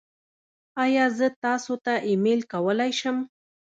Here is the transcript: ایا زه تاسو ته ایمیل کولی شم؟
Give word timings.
ایا 0.83 1.05
زه 1.17 1.27
تاسو 1.43 1.73
ته 1.85 1.93
ایمیل 2.07 2.41
کولی 2.51 2.91
شم؟ 2.99 3.17